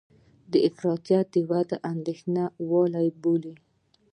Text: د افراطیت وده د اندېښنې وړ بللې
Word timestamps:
د 0.51 0.53
افراطیت 0.69 1.31
وده 1.49 1.65
د 1.69 1.71
اندېښنې 1.91 2.45
وړ 2.69 2.85
بللې 3.21 3.53